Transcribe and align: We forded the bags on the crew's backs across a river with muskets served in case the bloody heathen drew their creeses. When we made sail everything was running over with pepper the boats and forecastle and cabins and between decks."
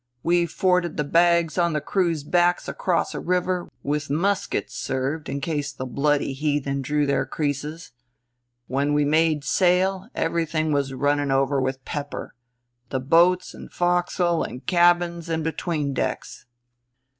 We 0.23 0.47
forded 0.47 0.97
the 0.97 1.03
bags 1.03 1.59
on 1.59 1.73
the 1.73 1.79
crew's 1.79 2.23
backs 2.23 2.67
across 2.67 3.13
a 3.13 3.19
river 3.19 3.69
with 3.83 4.09
muskets 4.09 4.73
served 4.75 5.29
in 5.29 5.41
case 5.41 5.71
the 5.71 5.85
bloody 5.85 6.33
heathen 6.33 6.81
drew 6.81 7.05
their 7.05 7.23
creeses. 7.27 7.91
When 8.65 8.95
we 8.95 9.05
made 9.05 9.43
sail 9.43 10.07
everything 10.15 10.71
was 10.71 10.91
running 10.91 11.29
over 11.29 11.61
with 11.61 11.85
pepper 11.85 12.33
the 12.89 12.99
boats 12.99 13.53
and 13.53 13.71
forecastle 13.71 14.41
and 14.41 14.65
cabins 14.65 15.29
and 15.29 15.43
between 15.43 15.93
decks." 15.93 16.47